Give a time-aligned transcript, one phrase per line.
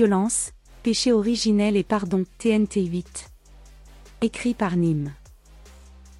[0.00, 3.30] Violence, péché originel et pardon, TNT 8.
[4.22, 5.12] Écrit par Nîmes.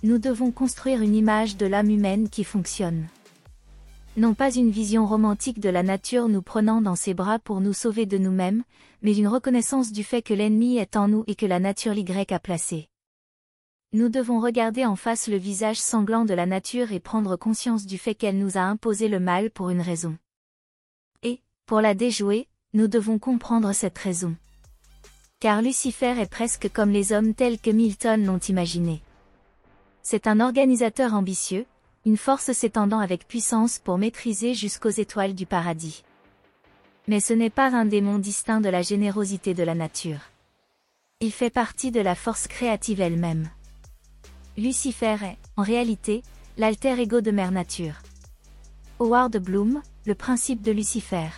[0.03, 3.07] Nous devons construire une image de l'âme humaine qui fonctionne.
[4.19, 7.73] Non pas une vision romantique de la nature nous prenant dans ses bras pour nous
[7.73, 8.65] sauver de nous-mêmes,
[9.01, 12.05] mais une reconnaissance du fait que l'ennemi est en nous et que la nature l'Y
[12.35, 12.91] a placé.
[13.95, 17.97] Nous devons regarder en face le visage sanglant de la nature et prendre conscience du
[17.97, 20.19] fait qu'elle nous a imposé le mal pour une raison.
[21.23, 24.37] Et, pour la déjouer, nous devons comprendre cette raison.
[25.41, 29.03] Car Lucifer est presque comme les hommes tels que Milton l'ont imaginé.
[30.03, 31.67] C'est un organisateur ambitieux,
[32.07, 36.05] une force s'étendant avec puissance pour maîtriser jusqu'aux étoiles du paradis.
[37.09, 40.21] Mais ce n'est pas un démon distinct de la générosité de la nature.
[41.21, 43.51] Il fait partie de la force créative elle-même.
[44.57, 46.23] Lucifer est, en réalité,
[46.57, 47.95] l'alter ego de Mère Nature.
[49.01, 51.31] Howard Bloom, Le principe de Lucifer.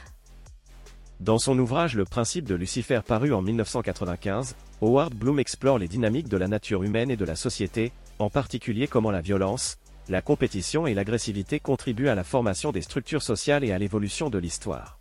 [1.23, 6.27] Dans son ouvrage Le principe de Lucifer paru en 1995, Howard Bloom explore les dynamiques
[6.27, 9.79] de la nature humaine et de la société, en particulier comment la violence,
[10.09, 14.39] la compétition et l'agressivité contribuent à la formation des structures sociales et à l'évolution de
[14.39, 14.99] l'histoire.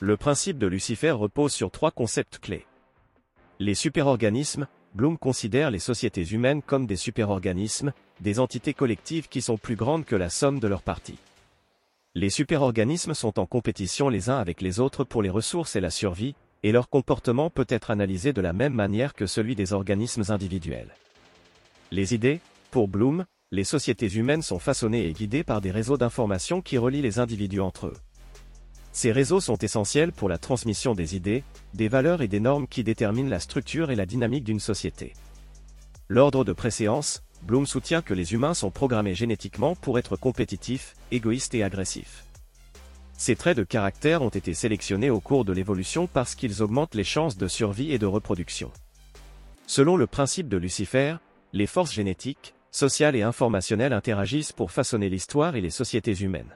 [0.00, 2.66] Le principe de Lucifer repose sur trois concepts clés.
[3.58, 9.56] Les superorganismes, Bloom considère les sociétés humaines comme des superorganismes, des entités collectives qui sont
[9.56, 11.18] plus grandes que la somme de leurs parties.
[12.14, 15.88] Les superorganismes sont en compétition les uns avec les autres pour les ressources et la
[15.88, 20.24] survie, et leur comportement peut être analysé de la même manière que celui des organismes
[20.28, 20.94] individuels.
[21.90, 22.40] Les idées,
[22.70, 27.00] pour Bloom, les sociétés humaines sont façonnées et guidées par des réseaux d'informations qui relient
[27.00, 27.96] les individus entre eux.
[28.92, 32.84] Ces réseaux sont essentiels pour la transmission des idées, des valeurs et des normes qui
[32.84, 35.14] déterminent la structure et la dynamique d'une société.
[36.08, 41.54] L'ordre de préséance, Bloom soutient que les humains sont programmés génétiquement pour être compétitifs, égoïstes
[41.54, 42.24] et agressifs.
[43.18, 47.04] Ces traits de caractère ont été sélectionnés au cours de l'évolution parce qu'ils augmentent les
[47.04, 48.70] chances de survie et de reproduction.
[49.66, 51.16] Selon le principe de Lucifer,
[51.52, 56.54] les forces génétiques, sociales et informationnelles interagissent pour façonner l'histoire et les sociétés humaines.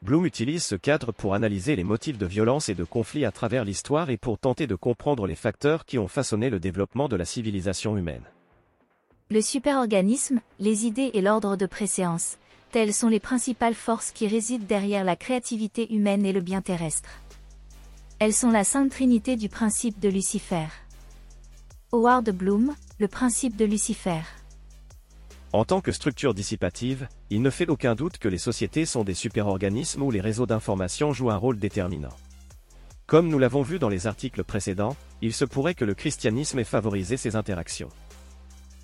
[0.00, 3.64] Bloom utilise ce cadre pour analyser les motifs de violence et de conflits à travers
[3.64, 7.24] l'histoire et pour tenter de comprendre les facteurs qui ont façonné le développement de la
[7.24, 8.24] civilisation humaine.
[9.32, 12.36] Le superorganisme, les idées et l'ordre de préséance,
[12.70, 17.08] telles sont les principales forces qui résident derrière la créativité humaine et le bien terrestre.
[18.18, 20.66] Elles sont la sainte trinité du principe de Lucifer.
[21.92, 24.20] Howard Bloom, le principe de Lucifer.
[25.54, 29.14] En tant que structure dissipative, il ne fait aucun doute que les sociétés sont des
[29.14, 32.14] superorganismes où les réseaux d'information jouent un rôle déterminant.
[33.06, 36.64] Comme nous l'avons vu dans les articles précédents, il se pourrait que le christianisme ait
[36.64, 37.88] favorisé ces interactions.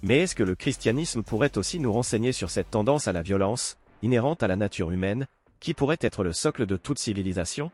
[0.03, 3.79] Mais est-ce que le christianisme pourrait aussi nous renseigner sur cette tendance à la violence,
[4.03, 5.27] inhérente à la nature humaine,
[5.59, 7.73] qui pourrait être le socle de toute civilisation?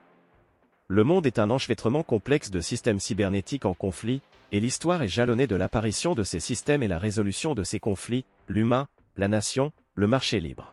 [0.89, 5.47] Le monde est un enchevêtrement complexe de systèmes cybernétiques en conflit, et l'histoire est jalonnée
[5.47, 8.87] de l'apparition de ces systèmes et la résolution de ces conflits, l'humain,
[9.17, 10.73] la nation, le marché libre.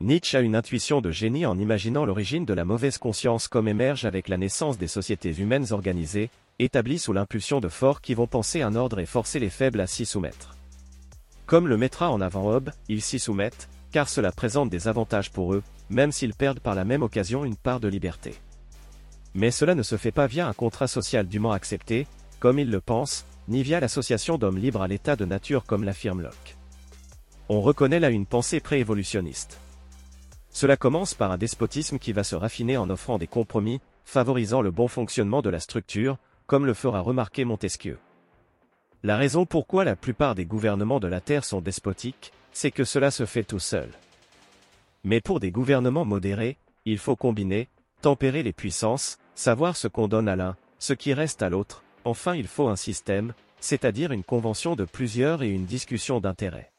[0.00, 4.04] Nietzsche a une intuition de génie en imaginant l'origine de la mauvaise conscience comme émerge
[4.04, 8.62] avec la naissance des sociétés humaines organisées, établies sous l'impulsion de forts qui vont penser
[8.62, 10.56] un ordre et forcer les faibles à s'y soumettre.
[11.46, 15.54] Comme le mettra en avant Hobbes, ils s'y soumettent, car cela présente des avantages pour
[15.54, 18.34] eux, même s'ils perdent par la même occasion une part de liberté.
[19.34, 22.06] Mais cela ne se fait pas via un contrat social dûment accepté,
[22.40, 26.22] comme il le pense, ni via l'association d'hommes libres à l'état de nature comme l'affirme
[26.22, 26.56] Locke.
[27.48, 29.58] On reconnaît là une pensée préévolutionniste.
[30.50, 34.70] Cela commence par un despotisme qui va se raffiner en offrant des compromis, favorisant le
[34.70, 36.18] bon fonctionnement de la structure,
[36.48, 37.98] comme le fera remarquer Montesquieu.
[39.04, 43.12] La raison pourquoi la plupart des gouvernements de la Terre sont despotiques, c'est que cela
[43.12, 43.90] se fait tout seul.
[45.04, 47.68] Mais pour des gouvernements modérés, il faut combiner,
[48.02, 52.34] tempérer les puissances, savoir ce qu'on donne à l'un, ce qui reste à l'autre, Enfin
[52.34, 56.72] il faut un système, c'est-à-dire une convention de plusieurs et une discussion d'intérêt.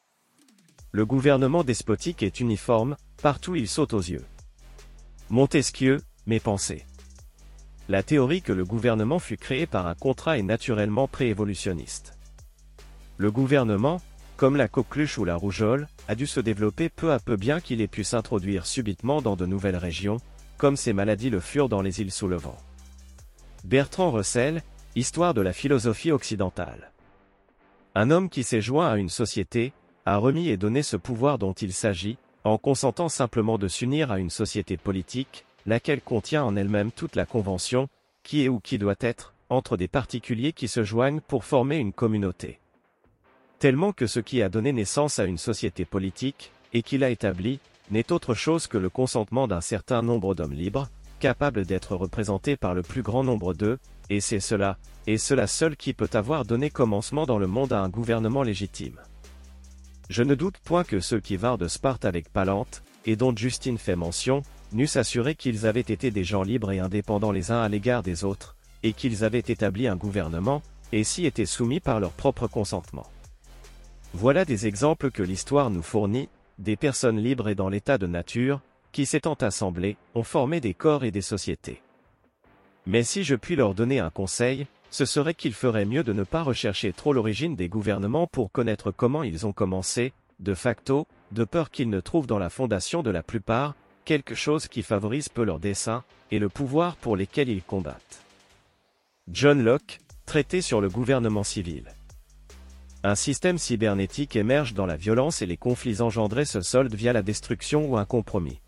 [0.91, 4.25] Le gouvernement despotique est uniforme, partout il saute aux yeux.
[5.29, 6.83] Montesquieu, mes pensées.
[7.89, 12.19] La théorie que le gouvernement fut créé par un contrat est naturellement préévolutionniste.
[13.17, 13.99] Le gouvernement,
[14.37, 17.81] comme la coqueluche ou la rougeole, a dû se développer peu à peu bien qu'il
[17.81, 20.17] ait pu s'introduire subitement dans de nouvelles régions,
[20.59, 22.57] comme ces maladies le furent dans les îles sous le vent.
[23.63, 24.61] Bertrand Russell,
[24.95, 26.91] Histoire de la philosophie occidentale.
[27.95, 29.73] Un homme qui s'est joint à une société,
[30.05, 34.19] a remis et donné ce pouvoir dont il s'agit, en consentant simplement de s'unir à
[34.19, 37.89] une société politique, laquelle contient en elle-même toute la convention,
[38.23, 41.93] qui est ou qui doit être, entre des particuliers qui se joignent pour former une
[41.93, 42.59] communauté.
[43.59, 47.59] Tellement que ce qui a donné naissance à une société politique, et qui l'a établie,
[47.91, 50.89] n'est autre chose que le consentement d'un certain nombre d'hommes libres,
[51.19, 53.79] capable d'être représenté par le plus grand nombre d'eux,
[54.09, 54.77] et c'est cela,
[55.07, 58.99] et cela seul qui peut avoir donné commencement dans le monde à un gouvernement légitime.
[60.09, 63.77] Je ne doute point que ceux qui vinrent de Sparte avec Palante, et dont Justine
[63.77, 67.69] fait mention, n'eussent assuré qu'ils avaient été des gens libres et indépendants les uns à
[67.69, 70.61] l'égard des autres, et qu'ils avaient établi un gouvernement,
[70.91, 73.07] et s'y étaient soumis par leur propre consentement.
[74.13, 78.61] Voilà des exemples que l'histoire nous fournit, des personnes libres et dans l'état de nature,
[78.91, 81.81] qui s'étant assemblées, ont formé des corps et des sociétés.
[82.87, 86.23] Mais si je puis leur donner un conseil, ce serait qu'il ferait mieux de ne
[86.23, 91.43] pas rechercher trop l'origine des gouvernements pour connaître comment ils ont commencé, de facto, de
[91.43, 93.75] peur qu'ils ne trouvent dans la fondation de la plupart,
[94.09, 98.23] quelque chose qui favorise peu leurs desseins, et le pouvoir pour lesquels ils combattent.
[99.31, 101.83] John Locke, traité sur le gouvernement civil.
[103.03, 107.21] Un système cybernétique émerge dans la violence et les conflits engendrés se soldent via la
[107.21, 108.61] destruction ou un compromis.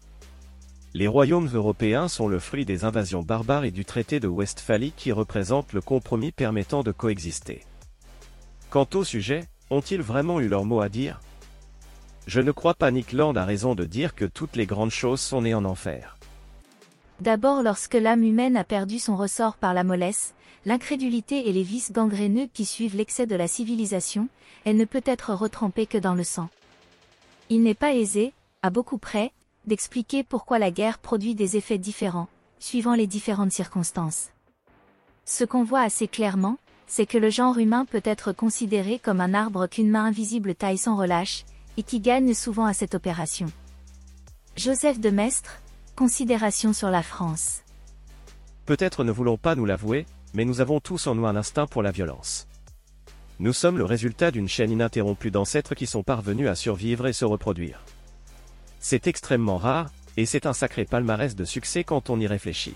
[0.94, 5.12] Les royaumes européens sont le fruit des invasions barbares et du traité de Westphalie qui
[5.12, 7.64] représente le compromis permettant de coexister.
[8.70, 11.20] Quant au sujet, ont-ils vraiment eu leur mot à dire?
[12.28, 15.22] Je ne crois pas Nick Land a raison de dire que toutes les grandes choses
[15.22, 16.18] sont nées en enfer.
[17.20, 20.34] D'abord lorsque l'âme humaine a perdu son ressort par la mollesse,
[20.66, 24.28] l'incrédulité et les vices gangréneux qui suivent l'excès de la civilisation,
[24.66, 26.50] elle ne peut être retrempée que dans le sang.
[27.50, 29.32] Il n'est pas aisé, à beaucoup près,
[29.66, 32.28] d'expliquer pourquoi la guerre produit des effets différents,
[32.60, 34.30] suivant les différentes circonstances.
[35.26, 36.58] Ce qu'on voit assez clairement,
[36.88, 40.78] c'est que le genre humain peut être considéré comme un arbre qu'une main invisible taille
[40.78, 41.46] sans relâche,
[41.78, 43.48] et qui gagne souvent à cette opération.
[44.56, 45.62] Joseph de Maistre,
[45.96, 47.62] Considération sur la France.
[48.66, 51.84] Peut-être ne voulons pas nous l'avouer, mais nous avons tous en nous un instinct pour
[51.84, 52.48] la violence.
[53.40, 57.26] Nous sommes le résultat d'une chaîne ininterrompue d'ancêtres qui sont parvenus à survivre et se
[57.26, 57.84] reproduire.
[58.80, 62.76] C'est extrêmement rare, et c'est un sacré palmarès de succès quand on y réfléchit.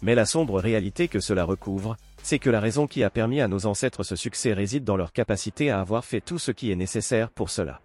[0.00, 3.48] Mais la sombre réalité que cela recouvre, c'est que la raison qui a permis à
[3.48, 6.76] nos ancêtres ce succès réside dans leur capacité à avoir fait tout ce qui est
[6.76, 7.80] nécessaire pour cela.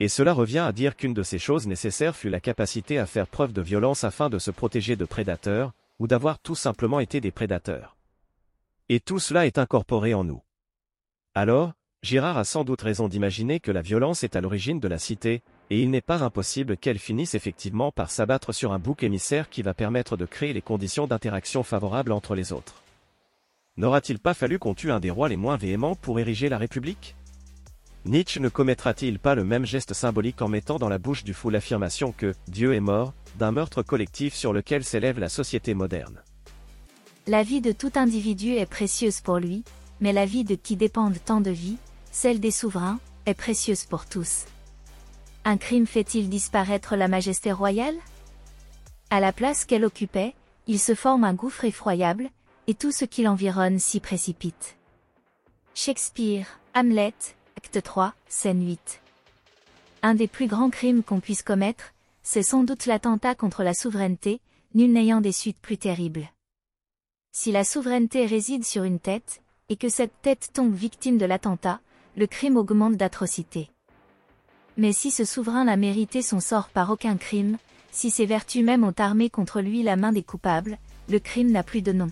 [0.00, 3.26] Et cela revient à dire qu'une de ces choses nécessaires fut la capacité à faire
[3.26, 7.32] preuve de violence afin de se protéger de prédateurs, ou d'avoir tout simplement été des
[7.32, 7.96] prédateurs.
[8.88, 10.40] Et tout cela est incorporé en nous.
[11.34, 11.72] Alors,
[12.02, 15.42] Girard a sans doute raison d'imaginer que la violence est à l'origine de la cité,
[15.68, 19.62] et il n'est pas impossible qu'elle finisse effectivement par s'abattre sur un bouc émissaire qui
[19.62, 22.82] va permettre de créer les conditions d'interaction favorables entre les autres.
[23.76, 27.16] N'aura-t-il pas fallu qu'on tue un des rois les moins véhéments pour ériger la République?
[28.08, 31.50] Nietzsche ne commettra-t-il pas le même geste symbolique en mettant dans la bouche du fou
[31.50, 36.22] l'affirmation que Dieu est mort, d'un meurtre collectif sur lequel s'élève la société moderne?
[37.26, 39.62] La vie de tout individu est précieuse pour lui,
[40.00, 41.76] mais la vie de qui dépendent tant de vies,
[42.10, 44.46] celle des souverains, est précieuse pour tous.
[45.44, 47.96] Un crime fait-il disparaître la majesté royale?
[49.10, 50.32] À la place qu'elle occupait,
[50.66, 52.30] il se forme un gouffre effroyable,
[52.68, 54.78] et tout ce qui l'environne s'y précipite.
[55.74, 57.12] Shakespeare, Hamlet,
[57.70, 59.02] Acte 3, scène 8.
[60.00, 64.40] Un des plus grands crimes qu'on puisse commettre, c'est sans doute l'attentat contre la souveraineté,
[64.74, 66.30] nul n'ayant des suites plus terribles.
[67.30, 71.80] Si la souveraineté réside sur une tête, et que cette tête tombe victime de l'attentat,
[72.16, 73.68] le crime augmente d'atrocité.
[74.78, 77.58] Mais si ce souverain n'a mérité son sort par aucun crime,
[77.90, 80.78] si ses vertus même ont armé contre lui la main des coupables,
[81.10, 82.10] le crime n'a plus de nom.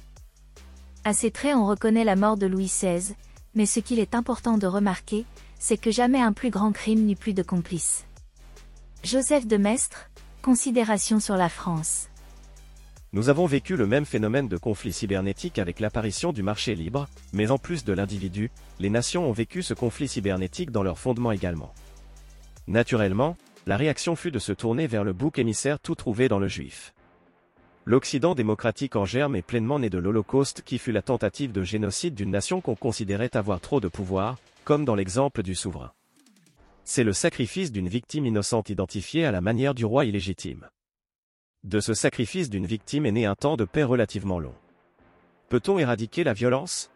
[1.04, 3.14] À ces traits on reconnaît la mort de Louis XVI,
[3.54, 5.24] mais ce qu'il est important de remarquer,
[5.58, 8.06] c'est que jamais un plus grand crime n'eut plus de complices.
[9.04, 10.10] Joseph de Maistre,
[10.46, 12.08] Considération sur la France.
[13.12, 17.50] Nous avons vécu le même phénomène de conflit cybernétique avec l'apparition du marché libre, mais
[17.50, 21.74] en plus de l'individu, les nations ont vécu ce conflit cybernétique dans leur fondement également.
[22.68, 23.36] Naturellement,
[23.66, 26.94] la réaction fut de se tourner vers le bouc émissaire tout trouvé dans le juif.
[27.84, 32.14] L'Occident démocratique en germe est pleinement né de l'Holocauste qui fut la tentative de génocide
[32.14, 34.36] d'une nation qu'on considérait avoir trop de pouvoir,
[34.66, 35.92] comme dans l'exemple du souverain.
[36.82, 40.68] C'est le sacrifice d'une victime innocente identifiée à la manière du roi illégitime.
[41.62, 44.54] De ce sacrifice d'une victime est né un temps de paix relativement long.
[45.48, 46.90] Peut-on éradiquer la violence?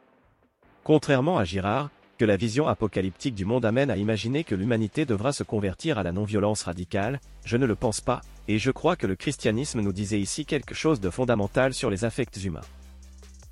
[0.83, 5.33] Contrairement à Girard, que la vision apocalyptique du monde amène à imaginer que l'humanité devra
[5.33, 9.07] se convertir à la non-violence radicale, je ne le pense pas, et je crois que
[9.07, 12.67] le christianisme nous disait ici quelque chose de fondamental sur les affects humains.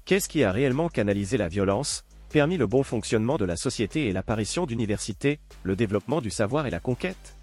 [0.07, 4.13] Qu'est-ce qui a réellement canalisé la violence, permis le bon fonctionnement de la société et
[4.13, 7.37] l'apparition d'universités, le développement du savoir et la conquête.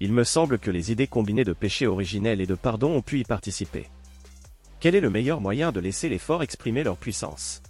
[0.00, 3.20] Il me semble que les idées combinées de péché originel et de pardon ont pu
[3.20, 3.88] y participer.
[4.80, 7.62] Quel est le meilleur moyen de laisser les forts exprimer leur puissance?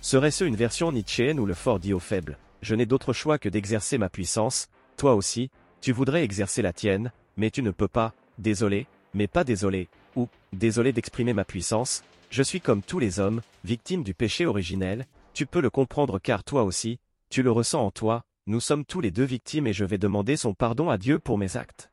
[0.00, 2.38] Serait-ce une version nietzschéenne ou le fort dit au faible?
[2.62, 7.10] Je n'ai d'autre choix que d'exercer ma puissance, toi aussi, tu voudrais exercer la tienne,
[7.36, 12.42] mais tu ne peux pas, désolé, mais pas désolé, ou, désolé d'exprimer ma puissance, je
[12.42, 16.64] suis comme tous les hommes, victime du péché originel, tu peux le comprendre car toi
[16.64, 19.98] aussi, tu le ressens en toi, nous sommes tous les deux victimes et je vais
[19.98, 21.90] demander son pardon à Dieu pour mes actes.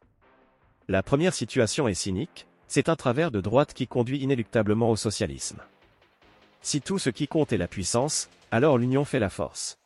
[0.87, 5.59] La première situation est cynique, c'est un travers de droite qui conduit inéluctablement au socialisme.
[6.61, 9.77] Si tout ce qui compte est la puissance, alors l'union fait la force.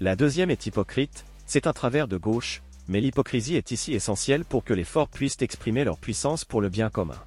[0.00, 4.64] La deuxième est hypocrite, c'est un travers de gauche, mais l'hypocrisie est ici essentielle pour
[4.64, 7.20] que les forts puissent exprimer leur puissance pour le bien commun.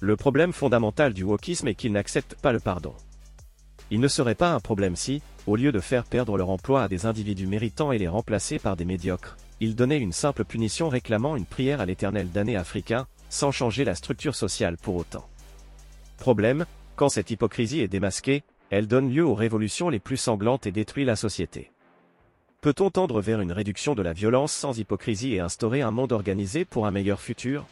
[0.00, 2.94] Le problème fondamental du wokisme est qu'ils n'acceptent pas le pardon.
[3.94, 6.88] Il ne serait pas un problème si, au lieu de faire perdre leur emploi à
[6.88, 11.36] des individus méritants et les remplacer par des médiocres, ils donnaient une simple punition réclamant
[11.36, 15.28] une prière à l'éternel damné africain, sans changer la structure sociale pour autant.
[16.18, 20.72] Problème, quand cette hypocrisie est démasquée, elle donne lieu aux révolutions les plus sanglantes et
[20.72, 21.70] détruit la société.
[22.62, 26.64] Peut-on tendre vers une réduction de la violence sans hypocrisie et instaurer un monde organisé
[26.64, 27.64] pour un meilleur futur?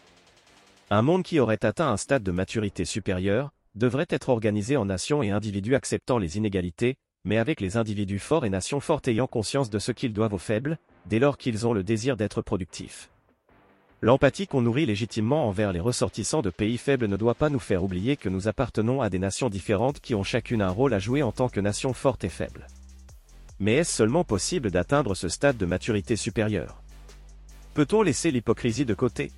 [0.88, 5.22] Un monde qui aurait atteint un stade de maturité supérieure, devrait être organisé en nations
[5.22, 9.70] et individus acceptant les inégalités, mais avec les individus forts et nations fortes ayant conscience
[9.70, 13.10] de ce qu'ils doivent aux faibles, dès lors qu'ils ont le désir d'être productifs.
[14.00, 17.84] L'empathie qu'on nourrit légitimement envers les ressortissants de pays faibles ne doit pas nous faire
[17.84, 21.22] oublier que nous appartenons à des nations différentes qui ont chacune un rôle à jouer
[21.22, 22.66] en tant que nations fortes et faibles.
[23.60, 26.82] Mais est-ce seulement possible d'atteindre ce stade de maturité supérieure?
[27.74, 29.30] Peut-on laisser l'hypocrisie de côté?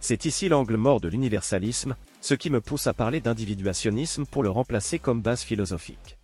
[0.00, 4.50] C'est ici l'angle mort de l'universalisme, ce qui me pousse à parler d'individuationnisme pour le
[4.50, 6.18] remplacer comme base philosophique.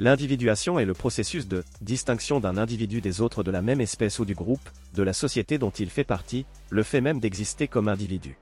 [0.00, 4.24] L'individuation est le processus de distinction d'un individu des autres de la même espèce ou
[4.24, 8.38] du groupe, de la société dont il fait partie, le fait même d'exister comme individu.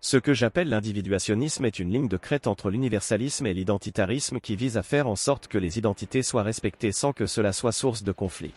[0.00, 4.76] Ce que j'appelle l'individuationnisme est une ligne de crête entre l'universalisme et l'identitarisme qui vise
[4.76, 8.12] à faire en sorte que les identités soient respectées sans que cela soit source de
[8.12, 8.52] conflit.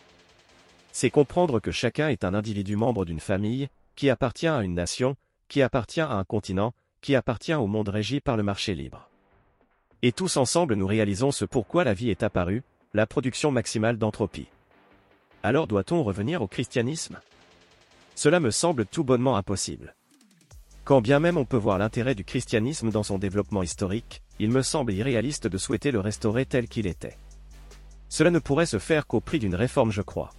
[0.92, 5.16] C'est comprendre que chacun est un individu membre d'une famille, qui appartient à une nation,
[5.48, 9.10] qui appartient à un continent, qui appartient au monde régi par le marché libre.
[10.00, 12.62] Et tous ensemble nous réalisons ce pourquoi la vie est apparue,
[12.94, 14.48] la production maximale d'entropie.
[15.42, 17.20] Alors doit-on revenir au christianisme?
[18.14, 19.94] Cela me semble tout bonnement impossible.
[20.84, 24.62] Quand bien même on peut voir l'intérêt du christianisme dans son développement historique, il me
[24.62, 27.16] semble irréaliste de souhaiter le restaurer tel qu'il était.
[28.08, 30.32] Cela ne pourrait se faire qu'au prix d'une réforme je crois.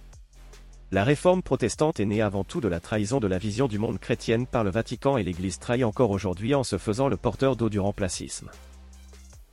[0.94, 3.98] La réforme protestante est née avant tout de la trahison de la vision du monde
[3.98, 7.68] chrétienne par le Vatican et l'Église trahit encore aujourd'hui en se faisant le porteur d'eau
[7.68, 8.48] du remplacisme.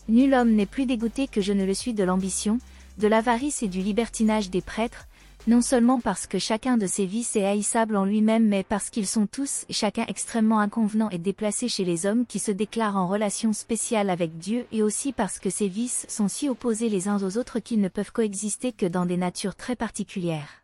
[0.07, 2.59] Nul homme n'est plus dégoûté que je ne le suis de l'ambition,
[2.99, 5.07] de l'avarice et du libertinage des prêtres,
[5.47, 9.07] non seulement parce que chacun de ces vices est haïssable en lui-même mais parce qu'ils
[9.07, 13.07] sont tous et chacun extrêmement inconvenants et déplacés chez les hommes qui se déclarent en
[13.07, 17.17] relation spéciale avec Dieu et aussi parce que ces vices sont si opposés les uns
[17.17, 20.60] aux autres qu'ils ne peuvent coexister que dans des natures très particulières.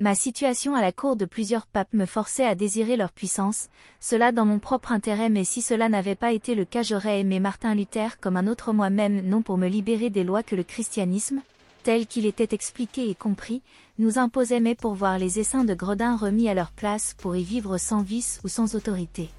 [0.00, 4.30] Ma situation à la cour de plusieurs papes me forçait à désirer leur puissance, cela
[4.30, 7.74] dans mon propre intérêt mais si cela n'avait pas été le cas j'aurais aimé Martin
[7.74, 11.42] Luther comme un autre moi-même non pour me libérer des lois que le christianisme,
[11.82, 13.60] tel qu'il était expliqué et compris,
[13.98, 17.42] nous imposait mais pour voir les essaims de gredin remis à leur place pour y
[17.42, 19.30] vivre sans vice ou sans autorité.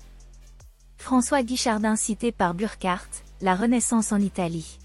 [0.98, 3.08] François Guichardin cité par Burckhardt,
[3.40, 4.78] La Renaissance en Italie.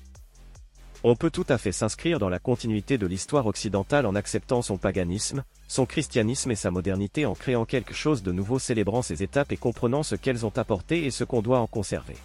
[1.06, 4.78] On peut tout à fait s'inscrire dans la continuité de l'histoire occidentale en acceptant son
[4.78, 9.52] paganisme, son christianisme et sa modernité en créant quelque chose de nouveau célébrant ces étapes
[9.52, 12.16] et comprenant ce qu'elles ont apporté et ce qu'on doit en conserver.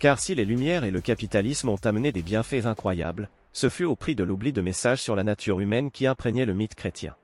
[0.00, 3.94] Car si les Lumières et le capitalisme ont amené des bienfaits incroyables, ce fut au
[3.94, 7.14] prix de l'oubli de messages sur la nature humaine qui imprégnaient le mythe chrétien.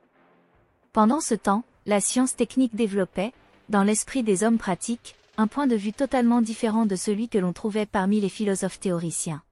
[0.93, 3.33] Pendant ce temps, la science technique développait,
[3.69, 7.53] dans l'esprit des hommes pratiques, un point de vue totalement différent de celui que l'on
[7.53, 9.43] trouvait parmi les philosophes théoriciens.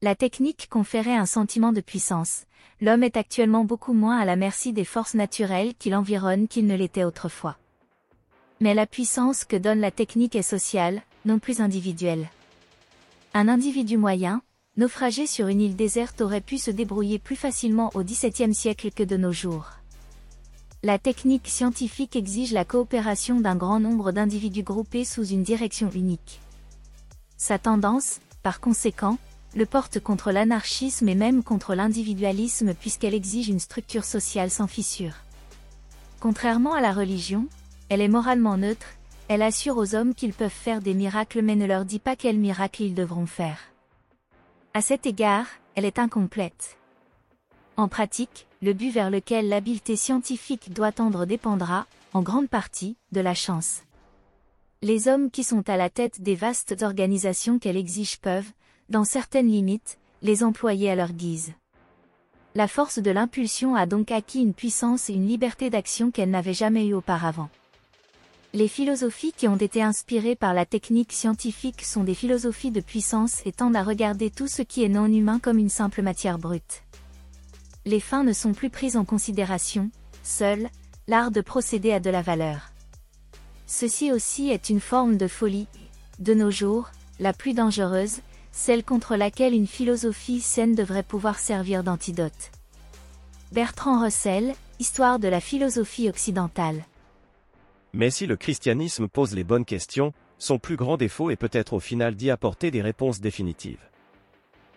[0.00, 2.44] La technique conférait un sentiment de puissance.
[2.80, 6.76] L'homme est actuellement beaucoup moins à la merci des forces naturelles qui l'environnent qu'il ne
[6.76, 7.58] l'était autrefois.
[8.60, 12.28] Mais la puissance que donne la technique est sociale, non plus individuelle.
[13.34, 14.40] Un individu moyen,
[14.76, 19.02] naufragé sur une île déserte aurait pu se débrouiller plus facilement au XVIIe siècle que
[19.02, 19.70] de nos jours.
[20.84, 26.40] La technique scientifique exige la coopération d'un grand nombre d'individus groupés sous une direction unique.
[27.36, 29.18] Sa tendance, par conséquent,
[29.54, 35.14] le porte contre l'anarchisme et même contre l'individualisme puisqu'elle exige une structure sociale sans fissure.
[36.20, 37.46] Contrairement à la religion,
[37.88, 38.88] elle est moralement neutre,
[39.28, 42.38] elle assure aux hommes qu'ils peuvent faire des miracles mais ne leur dit pas quels
[42.38, 43.58] miracles ils devront faire.
[44.74, 46.76] À cet égard, elle est incomplète.
[47.76, 53.20] En pratique, le but vers lequel l'habileté scientifique doit tendre dépendra, en grande partie, de
[53.20, 53.82] la chance.
[54.82, 58.50] Les hommes qui sont à la tête des vastes organisations qu'elle exige peuvent,
[58.88, 61.52] dans certaines limites, les employer à leur guise.
[62.54, 66.54] La force de l'impulsion a donc acquis une puissance et une liberté d'action qu'elle n'avait
[66.54, 67.50] jamais eue auparavant.
[68.54, 73.42] Les philosophies qui ont été inspirées par la technique scientifique sont des philosophies de puissance
[73.44, 76.82] et tendent à regarder tout ce qui est non humain comme une simple matière brute.
[77.84, 79.90] Les fins ne sont plus prises en considération,
[80.22, 80.70] seul,
[81.06, 82.70] l'art de procéder a de la valeur.
[83.66, 85.68] Ceci aussi est une forme de folie,
[86.18, 86.90] de nos jours,
[87.20, 88.20] la plus dangereuse,
[88.52, 92.50] celle contre laquelle une philosophie saine devrait pouvoir servir d'antidote.
[93.52, 96.84] Bertrand Russell, Histoire de la philosophie occidentale.
[97.92, 101.80] Mais si le christianisme pose les bonnes questions, son plus grand défaut est peut-être au
[101.80, 103.88] final d'y apporter des réponses définitives.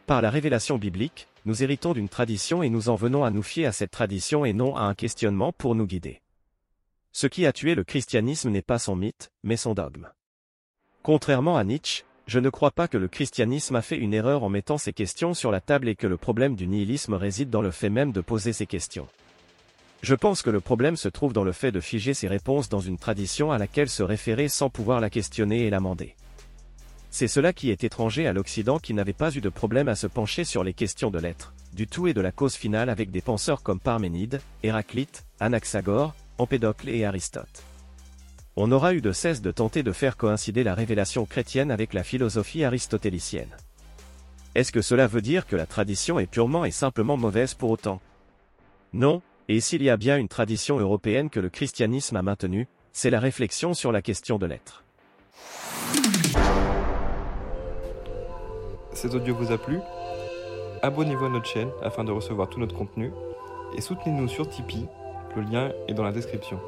[0.08, 3.68] Par la révélation biblique, nous héritons d'une tradition et nous en venons à nous fier
[3.68, 6.24] à cette tradition et non à un questionnement pour nous guider.
[7.12, 10.10] Ce qui a tué le christianisme n'est pas son mythe, mais son dogme.
[11.04, 14.48] Contrairement à Nietzsche, je ne crois pas que le christianisme a fait une erreur en
[14.48, 17.72] mettant ces questions sur la table et que le problème du nihilisme réside dans le
[17.72, 19.06] fait même de poser ces questions.
[20.02, 22.80] Je pense que le problème se trouve dans le fait de figer ces réponses dans
[22.80, 26.16] une tradition à laquelle se référer sans pouvoir la questionner et l'amender.
[27.10, 30.08] C'est cela qui est étranger à l'Occident qui n'avait pas eu de problème à se
[30.08, 33.20] pencher sur les questions de l'être, du tout et de la cause finale avec des
[33.20, 37.66] penseurs comme Parménide, Héraclite, Anaxagore, Empédocle et Aristote.
[38.58, 42.04] On aura eu de cesse de tenter de faire coïncider la révélation chrétienne avec la
[42.04, 43.56] philosophie aristotélicienne.
[44.56, 48.02] Est-ce que cela veut dire que la tradition est purement et simplement mauvaise pour autant?
[48.92, 53.10] Non, et s'il y a bien une tradition européenne que le christianisme a maintenue, c'est
[53.10, 54.84] la réflexion sur la question de l'être.
[58.92, 59.80] Cet audio vous a plu?
[60.82, 63.12] Abonnez-vous à notre chaîne afin de recevoir tout notre contenu
[63.78, 64.88] et soutenez-nous sur Tipeee,
[65.38, 66.60] le lien est dans la description.